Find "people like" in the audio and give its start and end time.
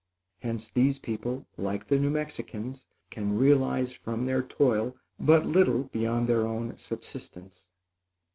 0.97-1.87